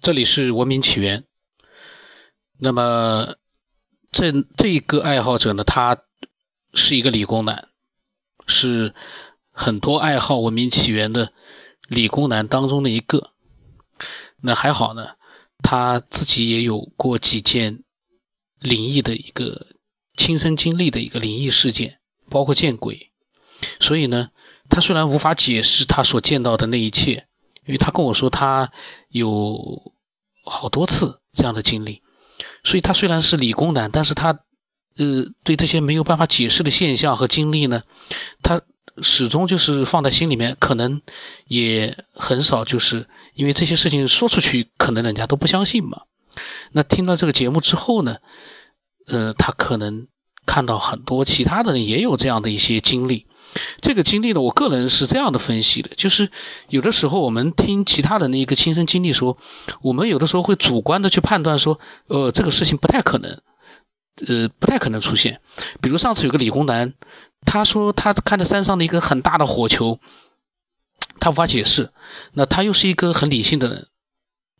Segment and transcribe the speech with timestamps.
[0.00, 1.24] 这里是文明起源。
[2.56, 3.34] 那么，
[4.12, 6.04] 这这一个爱好者呢，他
[6.72, 7.68] 是一个理工男，
[8.46, 8.94] 是
[9.50, 11.32] 很多爱好文明起源的
[11.88, 13.32] 理工男当中的一个。
[14.40, 15.16] 那还好呢，
[15.64, 17.82] 他自己也有过几件
[18.60, 19.66] 灵异的一个
[20.16, 21.98] 亲身经历的一个灵异事件，
[22.30, 23.10] 包括见鬼。
[23.80, 24.30] 所以呢，
[24.70, 27.27] 他虽然无法解释他所见到的那一切。
[27.68, 28.72] 因为他跟我说他
[29.10, 29.92] 有
[30.42, 32.02] 好多次这样的经历，
[32.64, 34.40] 所以他虽然是理工男，但是他
[34.96, 37.82] 呃对这些没有办法解释的现象和经历呢，
[38.42, 38.62] 他
[39.02, 41.02] 始终就是放在心里面，可能
[41.44, 46.04] 也很少就是因为这些事情说出去，可能人家都不相信嘛。
[46.72, 48.16] 那听到这个节目之后呢，
[49.06, 50.08] 呃，他可能
[50.46, 53.26] 看到很多其他的人也有这样的一些经历。
[53.80, 56.30] 这个经历呢，我个人是这样的分析的，就是
[56.68, 59.38] 有的时候我们听其他人的一个亲身经历说，
[59.80, 63.40] 我们有的时候会主观的去判断说，呃，这个事情不太可能，
[64.26, 65.40] 呃，不太可能出现。
[65.80, 66.92] 比如上次有个理工男，
[67.46, 69.98] 他说他看着山上的一个很大的火球，
[71.18, 71.90] 他无法解释。
[72.34, 73.88] 那他又是一个很理性的人，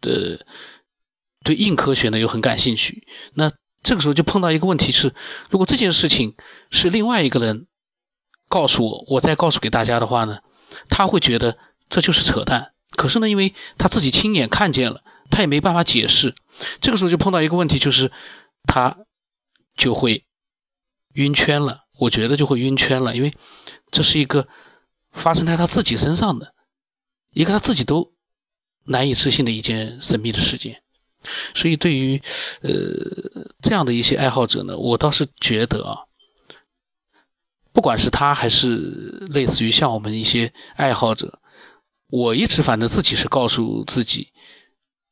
[0.01, 0.39] 呃，
[1.45, 3.07] 对硬科学呢又很感兴趣。
[3.35, 5.15] 那这个时候就碰到一个问题是，
[5.51, 6.35] 如果这件事情
[6.71, 7.67] 是另外一个人。
[8.49, 10.39] 告诉我，我再告诉给大家的话呢，
[10.89, 12.73] 他会觉得这就是扯淡。
[12.97, 16.35] 可是呢，因为他自己亲眼看见了，他也没办法解释。
[16.81, 18.11] 这个时候就碰到一个问题，就是
[18.65, 18.97] 他
[19.77, 20.25] 就会
[21.13, 21.85] 晕圈了。
[21.99, 23.35] 我觉得就会晕圈了，因为
[23.91, 24.49] 这是一个
[25.13, 26.55] 发生在他自己身上的
[27.33, 28.13] 一个他自己都
[28.85, 30.83] 难以置信的一件神秘的事件。
[31.55, 32.23] 所以，对于
[32.63, 32.71] 呃
[33.61, 36.08] 这样的一些爱好者呢，我倒是觉得啊。
[37.79, 38.75] 不管是他还是
[39.31, 41.41] 类似于像我们一些爱好者，
[42.09, 44.33] 我一直反正自己是告诉自己，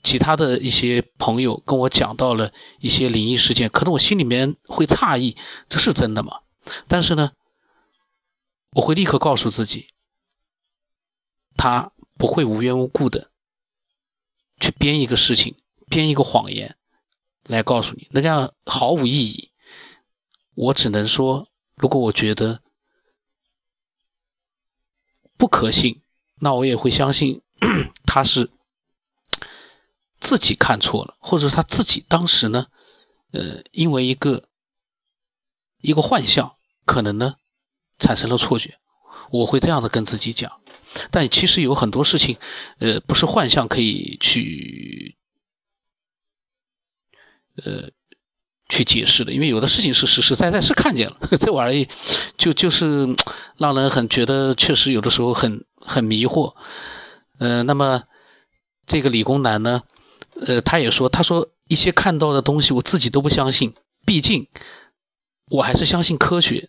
[0.02, 5.36] 其他的一些朋友跟我讲到了一些灵异事件，可能我心里面会诧异，
[5.68, 6.40] 这是真的吗？
[6.88, 7.30] 但是呢，
[8.72, 9.86] 我会立刻告诉自己，
[11.56, 13.30] 他不会无缘无故的
[14.58, 15.54] 去编一个事情，
[15.88, 16.76] 编一个谎言
[17.44, 19.52] 来告诉你，那样毫无意义。
[20.56, 21.46] 我只能说。
[21.76, 22.62] 如果我觉得
[25.36, 26.02] 不可信，
[26.36, 27.42] 那我也会相信
[28.06, 28.50] 他是
[30.18, 32.68] 自己看错了，或者他自己当时呢，
[33.32, 34.48] 呃，因为一个
[35.82, 37.36] 一个幻象，可能呢
[37.98, 38.78] 产生了错觉。
[39.30, 40.60] 我会这样的跟自己讲。
[41.10, 42.38] 但其实有很多事情，
[42.78, 45.18] 呃，不是幻象可以去，
[47.56, 47.90] 呃。
[48.68, 51.88] 去解释的，因为有的事情是实实在在是看见了，这玩意
[52.36, 53.14] 就就是
[53.56, 56.54] 让人很觉得确实有的时候很很迷惑。
[57.38, 58.02] 呃，那么
[58.86, 59.82] 这个理工男呢，
[60.40, 64.48] 呃，他也说，他说一些看到的东西我自己都不相信，毕竟
[65.48, 66.68] 我还是相信科学，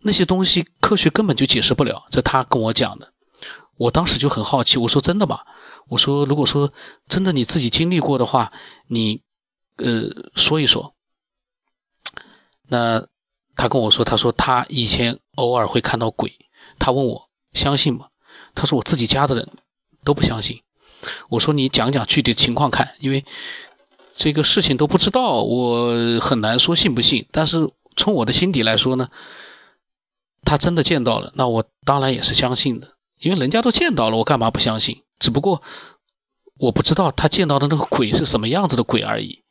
[0.00, 2.04] 那些东西科学根本就解释不了。
[2.10, 3.12] 这他跟我讲的，
[3.78, 5.40] 我当时就很好奇，我说真的吗？
[5.88, 6.70] 我说如果说
[7.08, 8.52] 真的你自己经历过的话，
[8.86, 9.22] 你
[9.76, 10.94] 呃说一说。
[12.68, 13.06] 那
[13.56, 16.38] 他跟我说，他说他以前偶尔会看到鬼，
[16.78, 18.06] 他问我相信吗？
[18.54, 19.48] 他说我自己家的人
[20.04, 20.60] 都不相信。
[21.28, 23.24] 我说你讲讲具体情况看，因为
[24.14, 27.26] 这个事情都不知道，我很难说信不信。
[27.32, 29.08] 但是从我的心底来说呢，
[30.44, 35.02] 他真的见到了，那我当然也是相信的，因为人家都见到了，我干嘛不相信？
[35.18, 35.62] 只不过
[36.58, 39.42] 我不知道他见到的那个鬼是什么样子的鬼而已。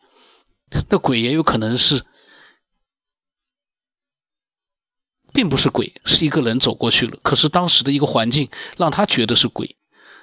[0.90, 2.06] 那鬼也有可能是。
[5.38, 7.20] 并不是鬼，是一个人走过去了。
[7.22, 9.78] 可是当时的一个环境让他觉得是鬼，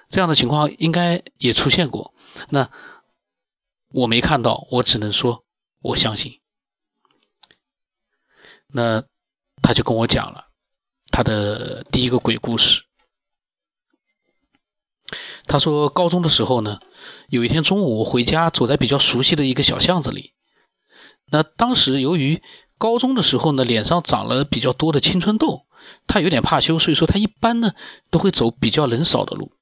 [0.09, 2.13] 这样的情况应该也出现过。
[2.49, 2.69] 那
[3.93, 5.45] 我没看到，我只能说
[5.81, 6.41] 我相信。
[8.67, 9.05] 那
[9.63, 10.49] 他就跟我讲了
[11.13, 12.83] 他的第一个鬼故事。
[15.47, 16.81] 他说高中的时候呢，
[17.29, 20.35] 有一天中午我回家，走在比较熟悉的一个小巷子里。
[21.27, 22.43] 那当时由于
[22.85, 25.65] 高中的时候呢，脸上长了比较多的青春痘，
[26.07, 27.73] 他有点怕羞，所以说他一般呢
[28.11, 29.53] 都会走比较人少的路。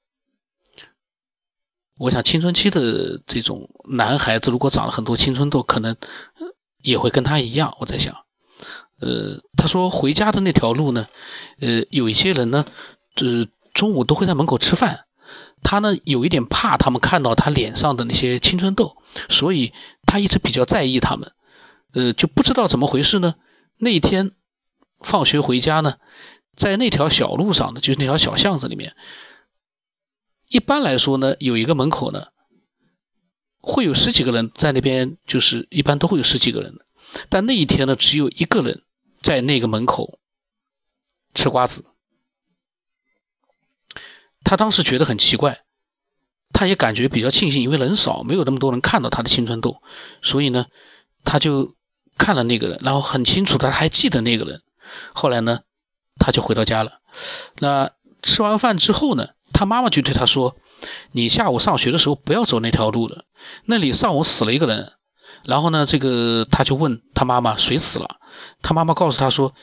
[1.99, 5.95] 我想青春期的这种男孩子，如果长了很多青春痘，可能
[6.83, 7.77] 也会跟他一样。
[7.79, 8.13] 我在想，
[8.99, 11.07] 呃，他说回家的那条路呢，
[11.61, 12.67] 呃，有一些人呢，
[13.21, 15.05] 呃，中午都会在门口吃饭，
[15.63, 18.97] 他呢有一点怕他们看到他脸上的那些青春痘，
[19.29, 19.73] 所以
[20.09, 21.31] 他一直比较在意他们。
[21.93, 23.35] 呃，就不知道怎么回事呢。
[23.77, 24.33] 那一天
[25.01, 25.97] 放学回家呢，
[26.57, 28.95] 在那条小路上呢，就是那条小巷子里面。
[30.49, 32.29] 一般来说呢，有一个门口呢，
[33.61, 36.75] 会有十几个人在那边，就是一般都会有十几个人。
[37.29, 38.83] 但那一天呢，只有一个人
[39.23, 40.19] 在那个门口
[41.35, 41.85] 吃瓜子。
[44.45, 45.63] 他当时觉得很奇怪，
[46.53, 49.83] 他也感觉比较庆幸，因为人少，没有那么多人看到他的青春痘，
[50.21, 50.67] 所以呢，
[51.23, 51.75] 他就
[52.19, 54.63] 看了那个人，然后很清楚，他还记得那个人。
[55.13, 55.61] 后来呢，
[56.19, 57.01] 他就回到家了。
[57.59, 57.91] 那
[58.23, 60.57] 吃完饭之后呢，他妈妈就对他说
[61.13, 63.25] ：“你下午上学的时候不要走那条路了，
[63.65, 64.93] 那里上午死了一个人。”
[65.45, 68.17] 然后呢，这个他就问他妈妈谁死了，
[68.61, 69.55] 他妈妈告诉他说：“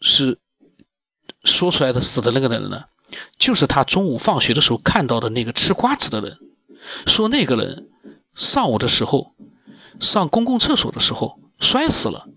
[0.00, 0.38] 是
[1.44, 2.84] 说出来的死的那个人呢，
[3.38, 6.38] 就是他中午放学的时候看到的那个吃瓜子的人，
[7.06, 7.88] 说那个人
[8.34, 9.34] 上午的时候
[10.00, 12.28] 上公共厕所的时候摔死了。”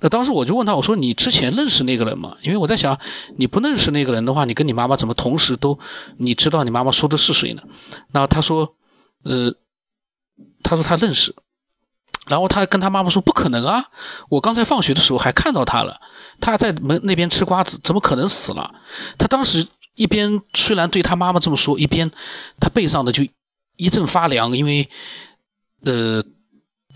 [0.00, 2.36] 那当时我就问他，我说你之前认识那个人吗？
[2.42, 2.98] 因为我在想，
[3.36, 5.78] 你不认识那个人的话，你跟你妈妈怎么同时都
[6.16, 7.62] 你知道你妈妈说的是谁呢？
[8.10, 8.74] 那他说，
[9.22, 9.54] 呃，
[10.62, 11.34] 他说他认识，
[12.26, 13.90] 然后他跟他妈妈说不可能啊，
[14.30, 16.00] 我刚才放学的时候还看到他了，
[16.40, 18.74] 他在门那边吃瓜子，怎么可能死了？
[19.18, 22.10] 他当时一边虽然对他妈妈这么说，一边
[22.58, 23.24] 他背上的就
[23.76, 24.88] 一阵发凉，因为，
[25.84, 26.24] 呃，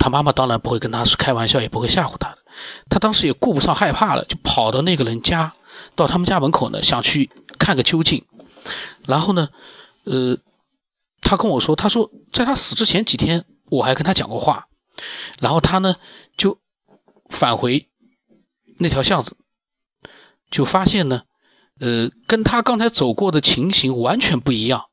[0.01, 2.39] 他妈妈当然不会跟他开玩笑，也不会吓唬他的。
[2.89, 5.53] 他当时也顾不上害怕了，就跑到那个人家，
[5.95, 8.25] 到他们家门口呢，想去看个究竟。
[9.07, 9.51] 然后呢，
[10.05, 10.39] 呃，
[11.21, 14.69] 他跟我说，他说在他死之前几天，我还跟他讲过话。
[15.39, 15.97] 然后他呢，
[16.37, 16.59] 就
[17.29, 17.89] 返回
[18.79, 19.37] 那条巷子，
[20.51, 21.23] 就发现呢，
[21.79, 24.87] 呃，跟他刚才走过的情形完全不一样，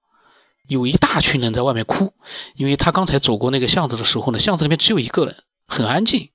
[0.67, 2.13] 有一大群人在外面哭，
[2.55, 5.35] 因为他刚才走过那个巷子的时候呢，巷子里面只有一个人，
[5.67, 6.29] 很安静。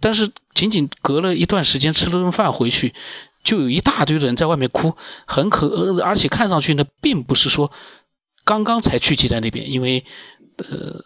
[0.00, 2.94] 但是仅仅隔了一段时间，吃了顿饭回去，
[3.42, 4.94] 就有一大堆人在外面哭，
[5.26, 7.72] 很可，而且看上去呢，并不是说
[8.44, 10.04] 刚刚才聚集在那边，因为
[10.58, 11.02] 呃，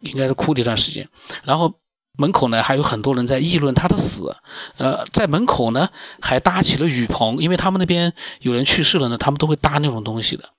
[0.00, 1.10] 应该是哭了一段时间。
[1.44, 1.74] 然后
[2.16, 4.34] 门口呢还有很多人在议论他的死，
[4.78, 5.90] 呃，在门口呢
[6.22, 10.54] 还搭起了雨棚，因为他们那边有人去世了呢，他们都会搭那种东西的。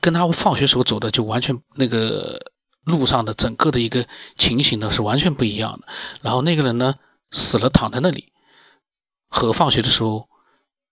[0.00, 2.52] 跟他放学时候走的就完全那个。
[2.86, 5.88] 路上的整个的一个情形呢是完全不一样的。
[6.20, 6.96] 然后那个人呢
[7.30, 8.30] 死了躺在那里，
[9.26, 10.28] 和放学的时候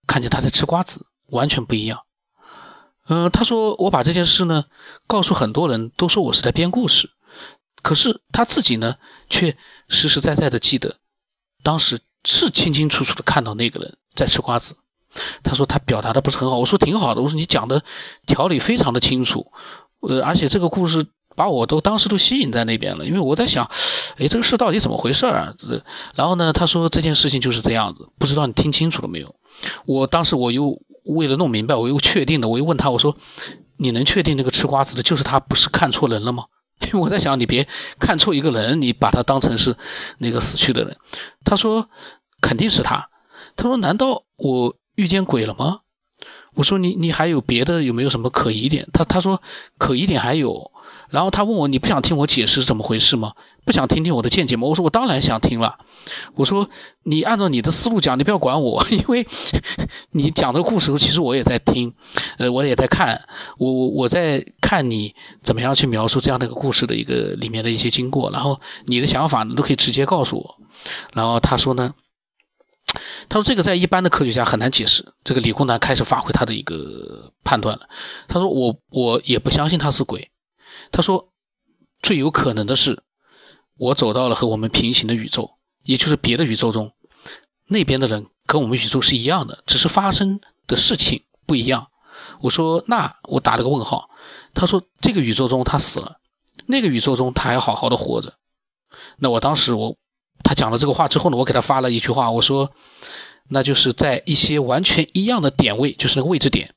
[0.06, 2.00] 看见他在吃瓜子完全不一样。
[3.08, 4.64] 嗯，他说我把这件事呢
[5.06, 7.10] 告诉很多人都说我是在编故事，
[7.82, 8.96] 可是他自己呢
[9.28, 9.58] 却
[9.90, 10.96] 实实在在的记得，
[11.62, 14.76] 当时是清清楚楚的看到那个人在吃瓜子。
[15.42, 17.82] 他说他表达的不是很好，我说挺好的，我说你讲的
[18.26, 19.52] 条理非常的清楚，
[20.00, 21.06] 呃，而且这个故事。
[21.34, 23.64] 把我都当时都吸引在那边了，因为我在想，
[24.18, 25.54] 哎，这个事到底怎么回事啊？
[25.56, 25.82] 这，
[26.14, 29.34] 然后呢，他说这件事情就是这样子，不知道你听清楚了没有？
[29.86, 33.16] 我当时我又为了弄明白，我又确定的，我又问他，我说，
[33.78, 36.44] 你能确定那个吃瓜子的就是他，不是看错人了吗？
[36.84, 37.66] 因为我在想，你别
[37.98, 39.74] 看错一个人，你把他当成是
[40.18, 40.98] 那个死去的人。
[41.46, 41.88] 他说
[42.42, 43.08] 肯定是他。
[43.56, 45.80] 他说难道我遇见鬼了吗？
[46.54, 48.88] 我说你你还有别的有没有什么可疑点？
[48.92, 49.40] 他他说
[49.78, 50.70] 可疑点还有。
[51.08, 53.32] 然后他问我：“你不想听我解释是怎么回事吗？
[53.64, 55.78] 不想听听我的见解吗？”我说：“我当然想听了。”
[56.34, 56.68] 我说
[57.04, 59.26] ：“你按照你的思路讲，你不要管我， 因为
[60.10, 61.94] 你讲这个故事，其实我也在听，
[62.38, 63.22] 呃，我也在看，
[63.58, 70.56] 我我我在看你怎么样去描述这样的一个故事的一个里面的一些经过，然后你的想法你都可以直接告诉我。”
[71.12, 71.94] 然后他说呢
[73.28, 77.88] ：“他说这个在一般的科学家很难解释。”这个理工男开始发挥他的一个判断了。
[78.28, 80.30] 他说：“我我也不相信他是鬼。”
[80.92, 81.32] 他说
[82.02, 83.02] ：“最有可能的是，
[83.76, 86.92] 我走到了和我们平行的宇宙，也就是别的宇宙中，
[87.66, 91.88] 那边的人跟我们宇宙是一样的，只是发生的事情不一样。”
[92.40, 94.10] 我说：“那我打了个问号。”
[94.54, 96.18] 他说：“这个宇宙中他死了，
[96.66, 98.34] 那个宇宙中他还好好的活着。”
[99.16, 99.96] 那我当时我
[100.42, 102.72] 他讲了这个话之后呢，我给他发了一句话，我说
[103.48, 106.74] ：“那就是在一些完全一样的点位，就是那个位置点，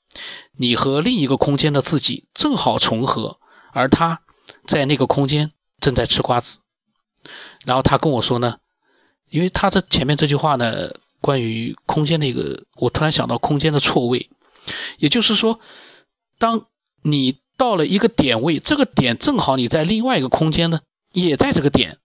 [0.57, 3.39] 你和另一个空间的自己正好重合。”
[3.73, 4.21] 而他
[4.65, 6.59] 在那个空间正在吃瓜子，
[7.65, 8.59] 然后他跟我说呢，
[9.29, 14.29] 因为他这前面这句话呢，关于空间那个，我突然想到空间的错位，
[14.97, 15.59] 也就是说，
[16.37, 16.67] 当
[17.01, 20.79] 你到了一个点位，这个点正好你在另外一个空间呢，
[21.11, 21.97] 也在这个点，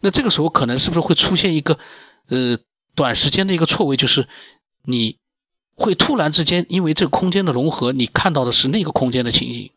[0.00, 1.78] 那这个时候可能是不是会出现一个
[2.28, 2.58] 呃
[2.94, 4.26] 短时间的一个错位，就是
[4.82, 5.18] 你
[5.76, 9.70] 会突然之间因为这个空间的融合，你看到的是那个空间的情形。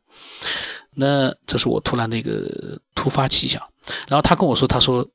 [0.95, 3.69] 那这是我突然的一个突发奇想，
[4.07, 5.09] 然后他跟我说，他说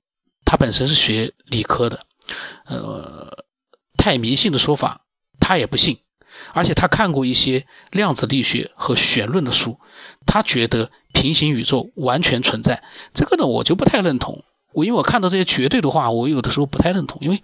[0.45, 2.01] 他本身是学理科的，
[2.67, 3.45] 呃，
[3.97, 5.03] 太迷信的说法
[5.39, 5.99] 他也不信，
[6.53, 9.79] 而且他看过一些量子力学和弦论的书，
[10.27, 12.83] 他觉得平行宇宙完全存在。
[13.15, 14.45] 这个呢，我就不太认同。
[14.79, 17.19] 我因为我看到这些绝对的话，我有的时候不太认同。
[17.21, 17.43] 因为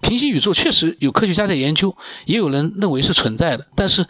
[0.00, 4.06] 平行宇宙确实有科学家在研究，也有人认为是存在的，但是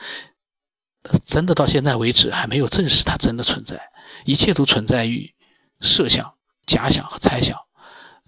[1.25, 3.91] 真的到现在为止还没有证实它真的存在。
[4.25, 5.35] 一切都存在于
[5.81, 6.35] 设想、
[6.67, 7.59] 假想和猜想。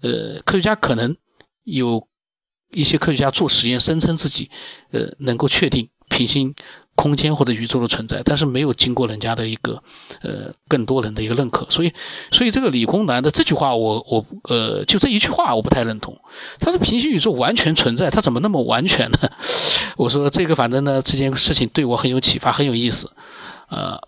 [0.01, 1.15] 呃，科学家可能
[1.63, 2.07] 有。
[2.71, 4.49] 一些科学家做实验，声称自己，
[4.91, 6.53] 呃，能够确定平行
[6.95, 9.83] 空间或者宇宙的存在，但是没有经过人家的一个，
[10.21, 11.67] 呃，更多人的一个认可。
[11.69, 11.93] 所以，
[12.31, 16.17] 所以这个理工男的这句话，我我呃，就这一句话，我不太认同。
[16.59, 19.17] 他说平行宇宙完全存在，他怎么那么完全呢？
[19.97, 23.11] 我说这个反正呢，这件事情对我很有启发，很有意思。
[23.67, 23.99] 呃，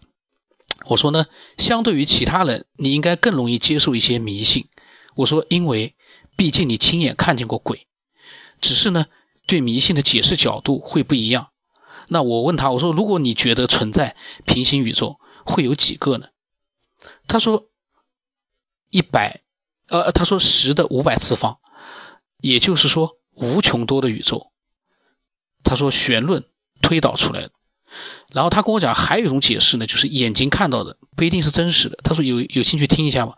[0.85, 1.25] 我说呢，
[1.57, 4.67] 相对于其他人，你应该更容易接受一些迷信。
[5.15, 5.95] 我说，因为
[6.35, 7.87] 毕竟你亲眼看见过鬼。
[8.61, 9.05] 只是呢，
[9.45, 11.49] 对迷信的解释角度会不一样。
[12.07, 16.27] 那我问他，我说：“如果你觉得存在平行宇宙，会有几个呢？”
[17.27, 17.69] 他说
[18.89, 19.41] ：“一百，
[19.87, 21.59] 呃，他说十的五百次方，
[22.37, 24.51] 也就是说无穷多的宇宙。”
[25.63, 26.45] 他说弦论
[26.81, 27.51] 推导出来的。
[28.31, 31.97] 然后他跟我讲，还有一种解释呢，就是眼睛看到的不一定是真实的。
[32.03, 33.35] 他说：“有有兴趣听一下吗？”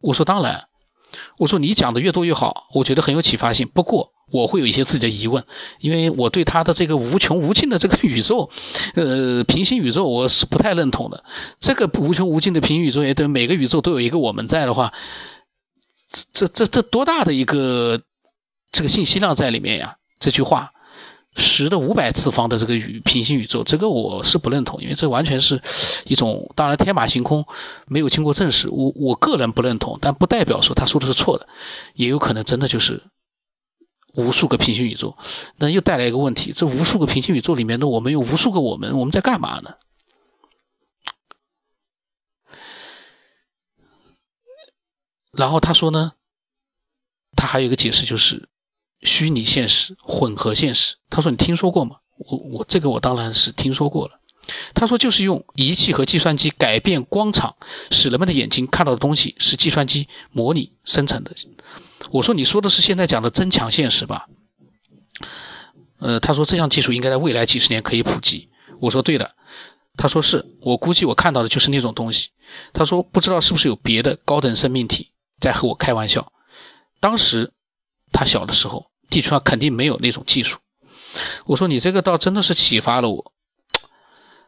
[0.00, 0.68] 我说：“当然。”
[1.38, 3.68] 我说：“你讲的越多越好，我觉得很有启发性。
[3.72, 5.44] 不过。”我会有一些自己的疑问，
[5.78, 8.48] 因为我对他的这个无穷无尽的这个宇宙，
[8.94, 11.22] 呃，平行宇宙我是不太认同的。
[11.60, 14.94] 这个无穷无尽的平行宇宙，也对每个宇宙都有一个我们在的话，
[16.32, 18.00] 这这这这多大的一个
[18.70, 19.96] 这个信息量在里面呀？
[20.18, 20.72] 这句话，
[21.34, 25.62] 十的五百次方的这个宇平行宇宙，这个我是不认同，因为这完全是
[26.04, 27.46] 一种当然天马行空，
[27.86, 28.68] 没有经过证实。
[28.70, 31.48] 我我个人不认同，但不代表说他说的是错的，
[31.94, 33.02] 也有可能真的就是。
[34.14, 35.16] 无数个平行宇宙，
[35.56, 39.76] 那又带来一个问题：这无数个平行宇宙里面的我们有无数个我们，我们在干嘛呢？
[45.32, 46.12] 然后他说呢，
[47.34, 48.50] 他还有一个解释，就是
[49.02, 50.96] 虚拟现实、混合现实。
[51.10, 51.96] 他说你听说过吗？
[52.18, 54.20] 我我这个我当然是听说过了。
[54.74, 57.56] 他说就是用仪器和计算机改变光场，
[57.90, 61.32] 使人们的眼睛看到的东西是计算机模拟生成的。
[62.10, 64.28] 我说你说的是现在讲的增强现实吧？
[65.98, 68.50] 呃，他说这项技术应该在未来几十年可以普及。
[68.80, 69.34] 我说对的。
[69.96, 72.30] 他说是我估计我看到的就是那种东西。
[72.72, 76.32] 他说不知道是不是有别的高等生命体在和我开玩笑。
[76.98, 77.52] 当时
[78.10, 80.58] 他小的时候，地球上肯定没有那种技术。
[81.44, 83.32] 我说你这个倒真的是启发了我。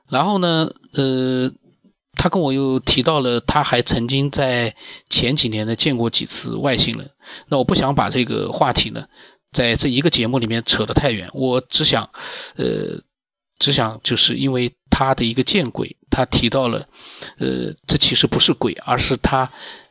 [0.09, 1.53] 然后呢，呃。
[2.17, 4.77] 他跟我又提到了，他还曾经在
[5.11, 7.11] 前几年呢见过几次外星人。
[7.49, 9.09] 那我不想把这个话题呢，
[9.53, 11.29] 在这一个节目里面扯得太远。
[11.35, 12.09] 我只想，
[12.55, 13.03] 呃，
[13.59, 16.89] 只想就是因为他的一个见鬼，他提到了，
[17.39, 19.51] 呃，这其实不是鬼，而是他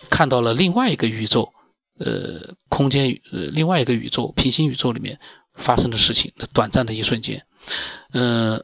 [0.09, 1.53] 看到了另外一个宇宙，
[2.03, 5.19] 呃，空间呃另外一个宇宙平行宇宙里面
[5.53, 7.45] 发生的事情的短暂的一瞬间。
[8.11, 8.63] 嗯，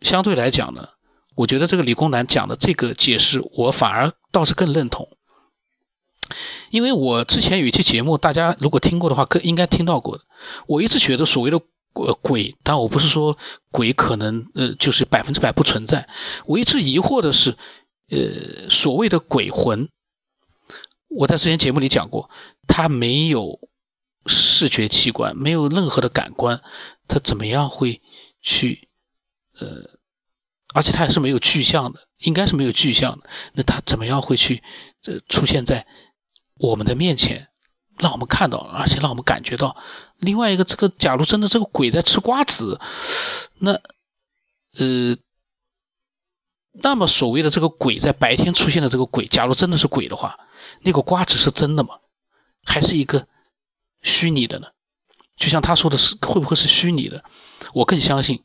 [0.00, 0.88] 相对来讲呢。
[1.34, 5.08] 我觉得这个理工男讲的这个解释，我反而倒是更认同，
[6.70, 10.24] 因为我之前有一期节目，大家如果听过的话，更应该听到过的。
[10.66, 11.60] 我一直觉得所谓的
[11.92, 13.38] 呃鬼，但我不是说
[13.70, 16.08] 鬼可能呃就是百分之百不存在。
[16.44, 17.56] 我一直疑惑的是，
[18.10, 19.88] 呃所谓的鬼魂，
[21.08, 22.30] 我在之前节目里讲过，
[22.66, 23.58] 他没有
[24.26, 26.62] 视觉器官，没有任何的感官，
[27.08, 28.00] 他怎么样会
[28.40, 28.88] 去
[29.58, 29.98] 呃？
[30.74, 33.30] 而且它也是没有具象的，应该是没有具象的。
[33.54, 34.62] 那它怎么样会去，
[35.06, 35.86] 呃，出现在
[36.56, 37.48] 我们的面前，
[37.96, 39.78] 让我们看到，而且让我们感觉到？
[40.18, 42.78] 另外一个，这个假如真的这个鬼在吃瓜子，
[43.60, 43.72] 那，
[44.76, 45.16] 呃，
[46.80, 50.38] 那么所谓的这个鬼在白天出现的这个鬼，假如真的是鬼的话，
[50.82, 51.98] 那个瓜子是真的吗？
[52.64, 53.26] 还是一个
[54.02, 54.68] 虚拟的呢？
[55.36, 57.24] 就像他说的是，会不会是虚拟的？
[57.74, 58.42] 我更相信。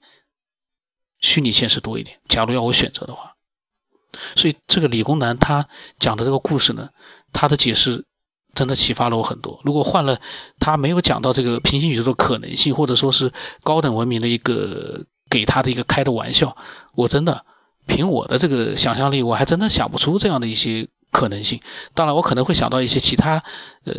[1.19, 2.19] 虚拟现实多一点。
[2.27, 3.35] 假如要我选择的话，
[4.35, 6.89] 所以这个理工男他讲的这个故事呢，
[7.31, 8.03] 他的解释
[8.53, 9.61] 真的启发了我很多。
[9.63, 10.19] 如果换了
[10.59, 13.31] 他没有讲到这个平行宇宙的可能性，或者说是
[13.63, 16.57] 高等文明的一个给他的一个开的玩笑，
[16.93, 17.45] 我真的
[17.85, 21.61] 凭我的这个想象力，我还真的想不出这样的一些可能性。
[21.93, 23.43] 当然，我可能会想到一些其他
[23.85, 23.93] 呃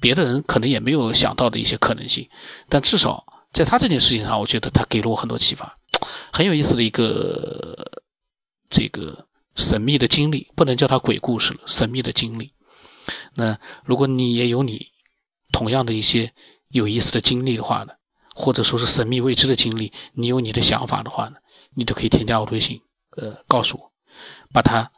[0.00, 2.28] 别的人可能也没有想到的一些可能性，
[2.68, 5.76] 但至少在他这件事情上，我觉得他给了我很多启发。
[6.32, 8.00] 很有意思的一个
[8.70, 11.60] 这个神秘的经历，不能叫它鬼故事了。
[11.66, 12.52] 神秘的经历。
[13.34, 14.88] 那如果你也有你
[15.52, 16.32] 同样的一些
[16.68, 17.92] 有意思的经历的话呢，
[18.34, 21.36] 或者说是神秘未知的经历，你有你的想法的话呢，
[21.74, 22.80] 你都可以添加我微信，
[23.16, 23.92] 呃，告诉我，
[24.52, 24.92] 把它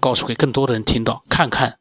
[0.00, 1.78] 告诉给更多的人听到，看看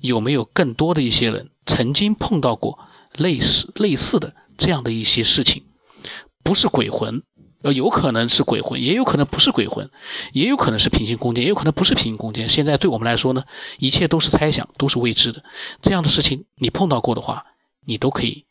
[0.00, 2.78] 有没有更多的一些人曾经碰到过
[3.12, 5.64] 类似类似的这样的一些事情，
[6.42, 7.22] 不是鬼魂。
[7.62, 9.90] 呃，有可能是鬼魂，也有可能不是鬼魂，
[10.34, 12.46] 也有可能是平行空间，也有可能不是平行空间。
[12.46, 13.44] 现在对我们来说呢，
[13.78, 15.42] 一切都是猜想，都是未知的。
[15.80, 17.46] 这样的事情你碰到过的话，
[17.86, 18.44] 你都可以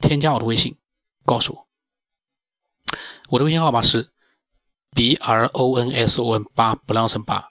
[0.00, 0.76] 添加我的微信，
[1.24, 1.66] 告诉我。
[3.28, 4.10] 我的微信号码是
[4.94, 7.24] b r o n s o n 八 b l o n s o n
[7.24, 7.48] 八。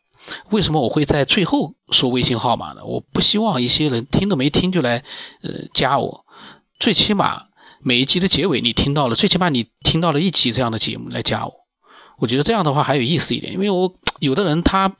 [0.50, 2.84] 为什么我会在最后说微信号码呢？
[2.86, 5.04] 我不希望一些人听都没听就来
[5.42, 6.26] 呃加我，
[6.80, 7.50] 最起码。
[7.82, 11.54] 每一集的结尾你听到了，最起码你听到了一集这样的节目来加我，
[12.18, 14.94] 我觉得这样的话还有意思一点，因为我有的人他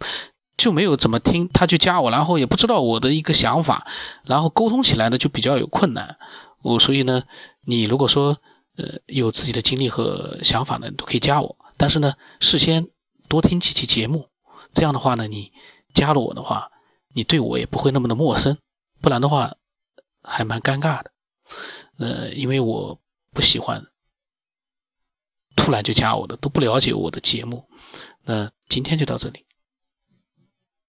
[0.56, 3.86] 就没有怎么听，他就加我，然后也不知道我的一个想法，
[4.24, 6.16] 然后沟通起来呢就比较有困难。
[6.62, 7.24] 我所以呢，
[7.66, 8.38] 你如果说
[8.78, 12.90] 呃有自己的经历和想法呢，都可以加我，但是呢事先
[13.30, 14.30] 多听几期节目，
[14.74, 15.54] 这样的话呢你
[15.94, 16.72] 加了我的话，
[17.08, 18.58] 你对我也不会那么的陌生，
[19.02, 19.56] 不然的话
[20.22, 21.12] 还蛮尴尬的。
[21.98, 23.00] 呃，因为我
[23.32, 23.88] 不喜欢
[25.56, 27.70] 突然就加我的，都不了解我的节目。
[28.24, 29.46] 那今天就到这里。